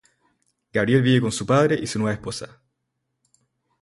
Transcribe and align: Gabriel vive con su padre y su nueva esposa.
Gabriel 0.73 1.03
vive 1.03 1.21
con 1.21 1.31
su 1.31 1.45
padre 1.45 1.75
y 1.79 1.85
su 1.85 1.99
nueva 1.99 2.13
esposa. 2.15 2.59